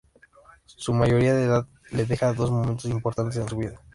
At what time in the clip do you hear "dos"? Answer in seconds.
2.33-2.49